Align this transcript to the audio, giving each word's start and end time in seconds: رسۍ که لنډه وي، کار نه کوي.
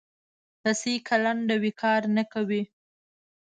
رسۍ 0.65 0.95
که 1.07 1.15
لنډه 1.23 1.55
وي، 1.61 1.71
کار 1.81 2.01
نه 2.15 2.23
کوي. 2.33 2.63